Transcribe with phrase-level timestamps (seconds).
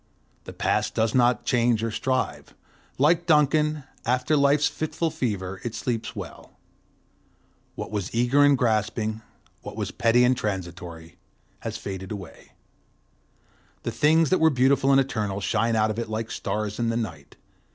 [0.45, 2.55] The Past does not change or strive;
[2.97, 6.57] like Duncan, after life's fitful fever it sleeps well;
[7.75, 9.21] what was eager and grasping,
[9.61, 11.17] what was petty and transitory,
[11.59, 12.53] has faded away,
[13.83, 16.97] the things that were beautiful and eternal shine out of it like stars in the
[16.97, 17.35] night.